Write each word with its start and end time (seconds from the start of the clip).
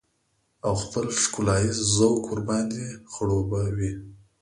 او 0.65 0.73
خپل 0.83 1.05
ښکلاييز 1.21 1.77
ذوق 1.95 2.21
ورباندې 2.29 2.85
خړوبه 3.11 3.61
وي. 3.77 3.93